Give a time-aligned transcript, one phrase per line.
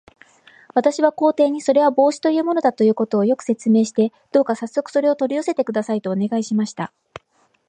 [0.73, 6.91] 私は皇帝に、それは帽子というものだということを、よく説明して、どうかさっそくそれを取り寄せてください、とお願いしました。